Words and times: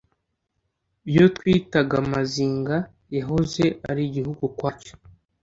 yo 1.15 1.25
twitaga 1.35 1.97
mazinga, 2.11 2.77
yahoze 3.17 3.63
ari 3.89 4.01
igihugu 4.09 4.41
ukwacyo. 4.49 4.93